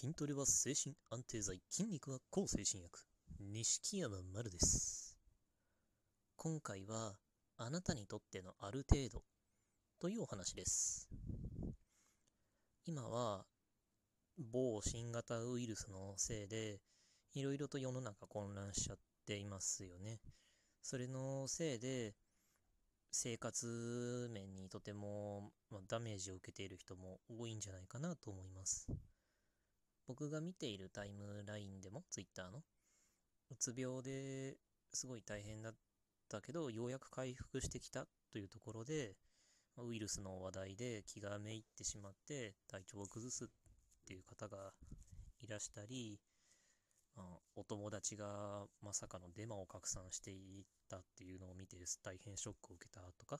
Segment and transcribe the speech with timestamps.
[0.00, 3.00] 筋トレは精神安定剤、筋肉は抗精神薬。
[3.40, 5.18] 錦山丸です。
[6.36, 7.16] 今回は、
[7.56, 9.24] あなたにとってのある程度
[9.98, 11.08] というお話です。
[12.86, 13.44] 今は、
[14.38, 16.78] 某新型ウイルスのせいで、
[17.34, 20.20] いろいろと世の中混乱しちゃっていますよね。
[20.80, 22.14] それのせいで、
[23.10, 28.86] 生活面にとても、ま、ダメージを受けている人も多いんじゃないかなと思います。
[30.08, 32.62] 僕が見ているタイムラインでも、ツイッターの、
[33.50, 34.56] うつ病で
[34.90, 35.74] すごい大変だっ
[36.30, 39.16] たけど、ようやく回復してきたというところで、
[39.76, 43.48] ウイルスの話題で気がめいってしまって体調を崩すっ
[44.06, 44.72] ていう方が
[45.40, 46.18] いらしたり、
[47.14, 53.38] まあ、お友達がまさかのデマを拡散していたっていうのを見て大変ショックを受けたとか、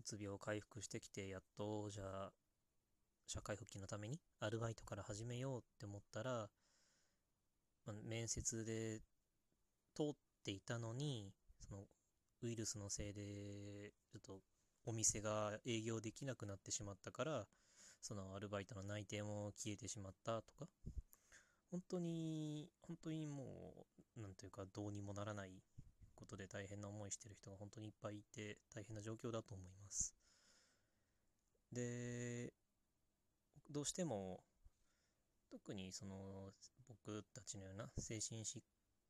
[0.00, 2.32] うつ病回復してきて、やっとじゃあ
[3.28, 6.48] 社会復帰のためにアルバイトから始めようって思ったら、
[7.84, 9.00] まあ、面接で
[9.94, 11.84] 通っていたのに、その
[12.42, 14.40] ウイルスのせいで、ちょっと
[14.86, 17.46] お店が営業できなくなってしまったから、
[18.00, 20.66] そのアルバイトの内定も消えてしまったとか、
[21.70, 25.52] 本当に、本当にもう、なんというか、どうにもならない
[26.14, 30.14] ことで大変な思いしてる人が本当にいっぱいいて、大変な状況だと思います。
[31.70, 32.52] で、
[33.70, 34.42] どうしても、
[35.50, 36.52] 特にその、
[36.86, 38.60] 僕たちのような精神疾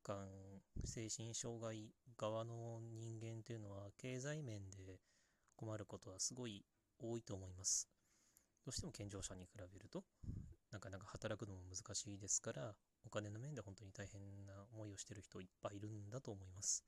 [0.03, 0.27] 患、
[0.83, 4.99] 精神障害側の人間というのは、経済面で
[5.55, 6.65] 困ることはすごい
[6.97, 7.89] 多いと思います。
[8.65, 10.03] どうしても健常者に比べると、
[10.71, 16.83] なかなか働くのも難しいですから、お金の面で本当に大変な思いをしてる人いっぱいいるんだと思います。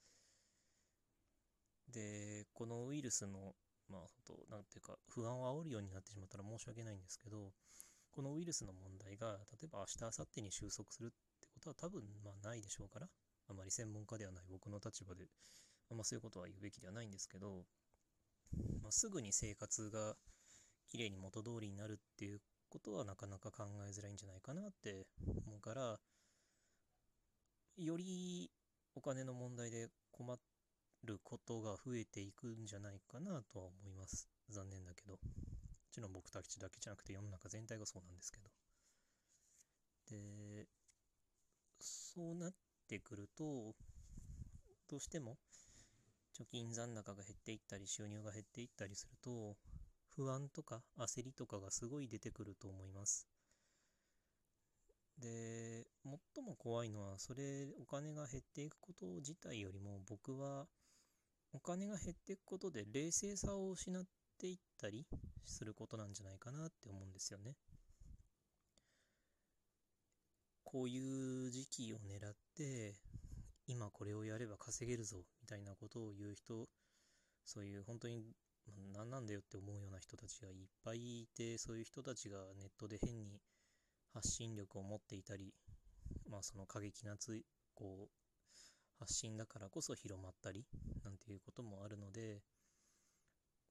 [1.88, 3.56] で、このウイルスの、
[3.92, 7.52] まあ、本当なんていうか、不安を煽るようになってしまったら申し訳ないんですけど、
[8.12, 13.08] このウイルスの問題が、例えば明日、明後日に収束するってことは多分、まあ、ないでしょうから、
[13.48, 15.28] あまり専門家ではない僕の立場で
[15.92, 17.66] あ、ま、そういうことは言うべきではないんですけど、
[18.82, 20.16] まあ、すぐに生活が
[20.88, 25.06] きれいに元通りになるっていうことはなかなか考えづらいんじゃないかなって
[25.46, 26.00] 思うから、
[27.78, 28.52] より
[28.96, 30.38] お金の問題で困っ
[31.04, 34.30] ることが増えていくんじゃないかなとは思います。
[34.50, 35.14] 残念だけど。
[35.14, 35.20] も
[35.92, 38.50] ちろん僕たちだけじゃなくて世の中全体がそうなんですけど。
[40.10, 40.68] で、
[41.80, 42.54] そうなっ
[42.88, 43.76] てくると、
[44.90, 45.38] どうしても
[46.38, 49.58] 貯金残高が減っていったり収入が減っていったりすると、
[50.16, 53.28] 不安とか焦りとかがすごい出てくると思います。
[55.18, 60.68] で、最も怖いのは、それ、お金が減っていくこと自体よりも、僕は、
[61.54, 64.04] お金が減っていくことで冷静さを失っ
[64.40, 65.06] ていったり
[65.46, 67.56] することなんじゃないかなって思うんですよね。
[70.64, 72.96] こういう時期を狙って、
[73.68, 76.70] 今これをやれば稼げるぞ、みたいなことを言う人、
[77.44, 78.24] そういう本当に
[78.94, 83.42] 何なんだよって思うような人たちがいっぱいいて、そういう人たちがネットで変に
[84.14, 85.54] 発信力を持っていたり、
[86.30, 88.21] まあその過激なつこう
[89.02, 90.64] 発信だからこそ広まったり
[91.04, 92.44] なんていうこともあるので、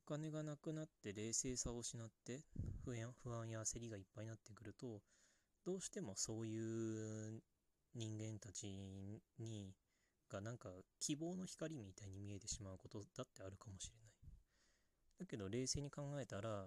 [0.04, 2.40] お金がなくなって冷静さを失って
[2.84, 5.02] 不安不安や焦りがいっぱいになってくると、
[5.64, 7.40] どうしてもそういう
[7.94, 8.66] 人間たち
[9.38, 9.72] に
[10.28, 10.68] がなんか
[10.98, 14.10] 希望の光みたいに見えてしまうことだってあるかもしれない。
[15.20, 16.66] だけど冷静に考えたら、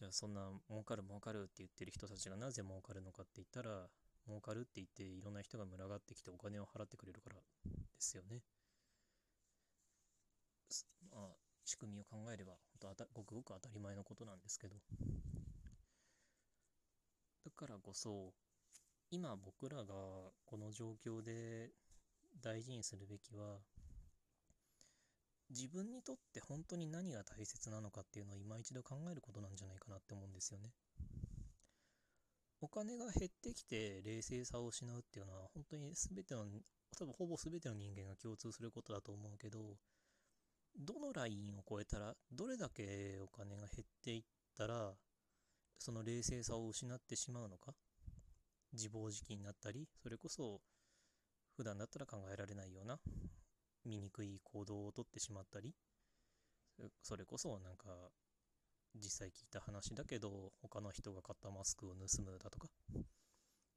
[0.00, 3.86] じゃあそんな儲かる儲かるって言ってる人たちがなぜ儲かるのかって言ったら、
[4.28, 7.40] 儲かるって言っていろんな人が群がってきてお金を払ってくれるからで
[7.98, 8.42] すよね。
[11.10, 14.76] まあ、仕組みを考えれば、本当ごくごく当たり前のことなんですけど。
[17.44, 18.34] だからこそ、
[19.10, 19.84] 今僕らが
[20.44, 21.70] この状況で
[22.42, 23.58] 大事にするべきは、
[25.50, 30.72] 自分にとって本当に何が大切なのかっていうのを今一度考えることなんじゃないかなって思うんですよね。
[32.60, 36.44] お金が減ってきて冷静さを失うっていうのは本当に全ての、
[36.98, 39.76] 多分ほぼ全ての人間が共通することだと思うけど、
[40.76, 44.22] どのラインを超えたら、どれだけお金が減っていっ
[44.56, 44.92] たら、
[45.78, 47.72] その冷静さを失ってしまうのか
[48.72, 50.60] 自暴自棄になったり、それこそ
[51.56, 52.98] 普段だったら考えられないような
[53.84, 55.74] 醜い行動をとってしまったり、
[57.02, 58.10] それこそなんか
[58.94, 62.68] 実際聞いた話だけど、他の人が買ったマスクを盗むだとか、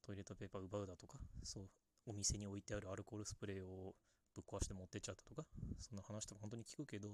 [0.01, 1.69] トイレットペーパーを奪うだとか、そう、
[2.07, 3.95] お店に置いてあるアルコールスプレーを
[4.33, 5.43] ぶっ壊して持ってっちゃったとか、
[5.79, 7.09] そんな話とか本当に聞くけど、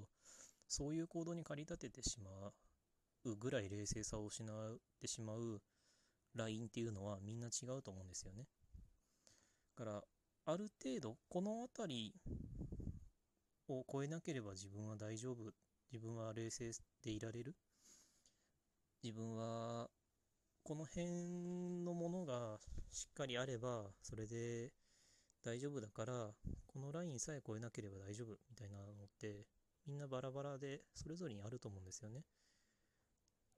[0.68, 2.30] そういう行動に駆り立ててしま
[3.26, 5.62] うぐらい冷静さを失ってしまう
[6.36, 8.48] ラインっていうのはみんな違うと思うんですよね。
[9.78, 10.04] だから、
[10.46, 12.16] ある程度、この辺り
[13.68, 15.52] を超えなければ自分は大丈夫。
[15.92, 16.72] 自分は冷静
[17.04, 17.56] でいられる。
[19.04, 19.90] 自分は、
[20.64, 22.60] この辺のものが
[22.92, 24.74] しっかりあれば、それで
[25.44, 26.34] 大丈夫だから、
[26.68, 29.46] このラインさえ超えなければ大丈夫みたいなのって、
[29.86, 32.22] みんなバラバラでそれぞれにあると思うんですよね。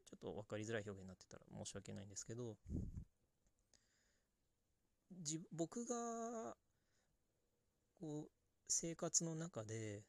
[0.06, 2.58] ちょっと分かりづらい表現になってたら申し訳ないんですけど、
[5.52, 6.56] 僕が
[8.00, 8.32] こう
[8.68, 10.04] 生活の中で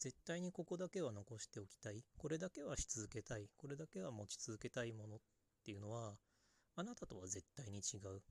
[0.00, 2.02] 絶対にここだけは残しておきたい。
[2.16, 3.50] これだけはし続けたい。
[3.58, 5.18] これだけは持ち続けたいものっ
[5.62, 6.14] ていうのは
[6.74, 8.22] あなたとは絶対に違う。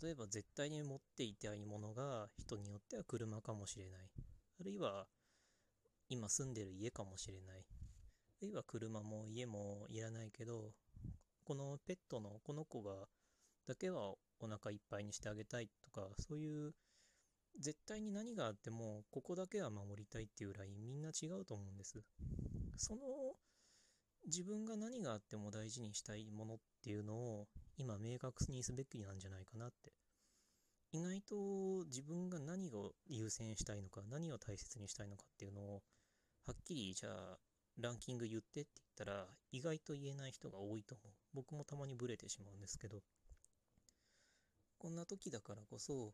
[0.00, 4.10] 例えば絶対に持っていたいものが人によっては車かもしれない。
[4.60, 5.06] あるいは
[6.08, 7.64] 今住んでる家かもしれない。
[8.40, 10.74] あるいは車も家もいらないけど
[11.44, 13.08] このペットのこの子が
[13.66, 16.72] だけはお腹いっぱいにしてあげたいとかそういう
[17.58, 22.02] 絶対に何があってもここだけは守りたいっていうラインみんな違うと思うんです。
[22.76, 23.00] その
[24.26, 29.92] 自分が何があっても大事にしたいものっていうのを今明確にすべきなんじゃないかなって。
[30.92, 35.82] 意外と自分が何を優先したいのか何を大切にしたいのかっていうのを
[36.46, 37.38] はっきりじゃあ
[37.78, 41.12] ランキング言ってって言ったら意外と言えない人が多いと思う。
[41.34, 43.02] 僕もたまにブレてしまうんですけど。
[44.78, 46.12] こんな時だからこそ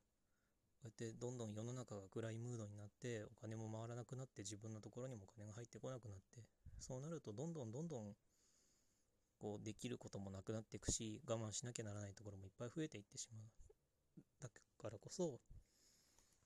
[0.85, 6.43] うやってどんどん世の中が暗いムードになってお金も回らなくなって自分のところにもお金が入ってこなくなって
[6.79, 8.15] そうなるとどんどんどんどん
[9.41, 13.43] こうできることもなくなっていくし我慢しなきゃならないところもいっぱい増えていってしまう
[14.41, 15.41] だからこそ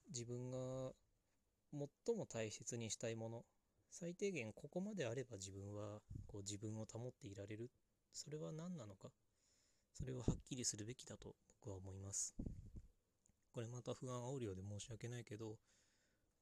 [0.09, 0.91] 自分が
[2.05, 3.43] 最も大切にしたいもの
[3.91, 7.69] 最低限ここまであれば自分はこう自分を保っていられる
[8.13, 9.09] それは何なのか
[9.93, 12.35] それをはっきりするべきだと僕は思います。
[13.57, 15.57] これまた不安煽るようで申し訳ないけど、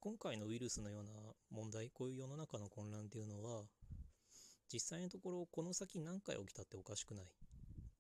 [0.02, 1.12] 今回のウイルスのような
[1.50, 3.64] 問題、こういう世の中の混乱っていうのは、
[4.68, 7.26] 実際のところこの先何回起きたっておかしくない。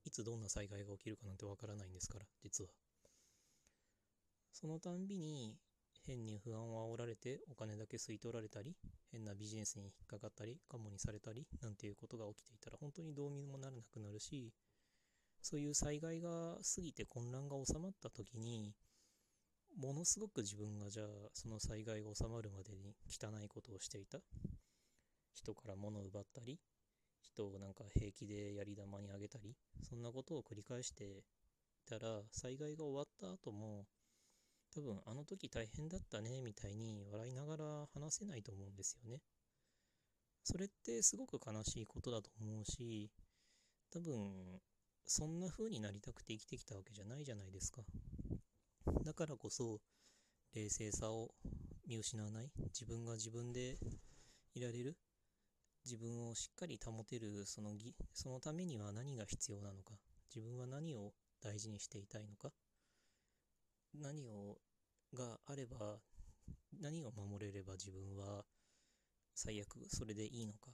[0.03, 2.71] いつどんな災害が起きるかなんてわからないんですから、実は。
[4.51, 5.56] そのたんびに
[6.06, 8.75] 変に不安を煽られてお金だけ吸い取られたり、
[9.13, 14.51] 変なビジネスに引っかかったり、カモにされたり、なんていうことが起きていたら本当にどうにもならなくなるし、
[15.41, 18.73] そういう災害が過ぎて混乱が収まった時に、
[19.77, 24.19] ものすごく自分がじゃあその災害が収まるまでに汚いことをしていた？
[25.33, 26.60] 人から物を奪ったり、
[27.22, 31.24] 人をなんか平気でやり玉にあげたり、そんなことを繰り返してい
[31.89, 33.86] たら、災害が終わった後も、
[34.74, 39.19] 多分あの時大変だったねみたいに笑いながら話せないと思うんですよね。
[40.44, 43.12] それってすごく悲しいことだと思うし、
[43.92, 44.62] 多分
[45.06, 47.81] そんな風になりたくて生きてきたわけじゃないじゃないですか。
[49.03, 49.79] だからこそ、
[50.53, 51.33] 冷静さを
[51.87, 53.77] 見失わない、自分が自分で
[54.53, 54.97] いられる、
[55.83, 57.45] 自分をしっかり保てる。
[57.45, 59.93] そのぎ、そのためには何が必要なのか、
[60.33, 62.51] 自分は何を大事にしていたいのか、
[63.93, 64.57] 何を
[65.13, 65.99] があれば、
[66.79, 68.43] 何を守れれば自分は
[69.33, 70.71] 最悪それでいいのか、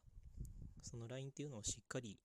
[0.81, 2.19] そのラインっていうのをしっかり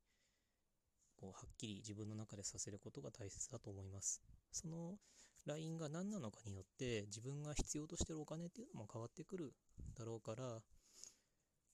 [1.17, 4.23] こうはっきり自分の中でさせることが大切だと思います。
[4.53, 4.99] その
[5.47, 9.53] ラインが何なのかによって自分が必要としてるお金っていうのも変わってくる
[9.97, 10.61] だろうから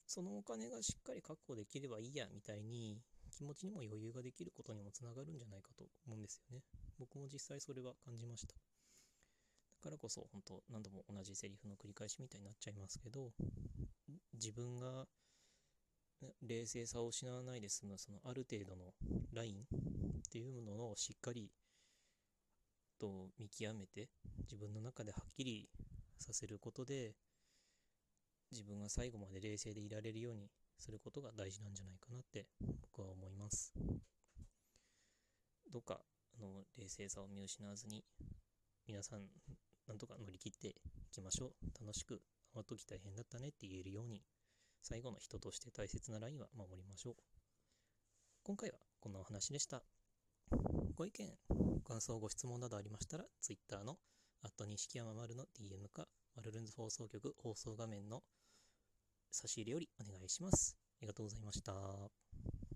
[0.07, 2.99] そのお金がしっかり確保できればいいやみたいに
[3.33, 6.63] 気持ちにも余裕ができることにもつながるんじゃないかと思うんですよね。
[6.99, 8.53] 僕も実際それは感じました。
[8.53, 13.33] だからこそ本当何度も同じセリフの繰り返しみたいになっちゃいますけど
[14.35, 15.07] 自分が
[16.43, 18.93] 冷静さを失わないで済む、そのある程度の
[19.33, 19.65] ラインっ
[20.31, 21.51] ていうものをしっかり
[23.03, 24.09] と見極めて、
[24.45, 25.69] 自分の中ではっきり
[26.21, 27.17] させることで、
[28.53, 32.47] 自分が最後まで冷静でいられるようにすることが大事なんじゃないかなって
[32.83, 33.73] 僕は思います。
[35.73, 36.01] どうか
[36.39, 38.05] あの冷静さを見失わずに
[38.87, 39.23] 皆さん
[39.89, 40.75] なんとか乗り切ってい
[41.11, 41.81] きましょう。
[41.81, 42.21] 楽しく、
[42.55, 44.23] あの時大変だったねって言えるように
[44.83, 47.15] 最後の人として大切なラインは守りましょう。
[48.45, 49.83] 今回はこんなお話でした。
[50.95, 51.33] ご意見、
[51.83, 53.99] 感想、ご質問などありましたら、Twitter の
[54.43, 58.23] あと錦山丸の DM か、マルルンズ放送局放送画面の
[59.31, 60.77] 差し入れよりお願いします。
[61.01, 62.22] ありがとうございました。